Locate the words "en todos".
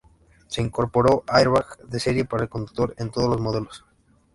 2.97-3.29